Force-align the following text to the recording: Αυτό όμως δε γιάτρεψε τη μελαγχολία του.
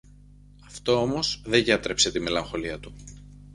Αυτό 0.65 1.01
όμως 1.01 1.41
δε 1.45 1.57
γιάτρεψε 1.57 2.11
τη 2.11 2.19
μελαγχολία 2.19 2.79
του. 2.79 2.93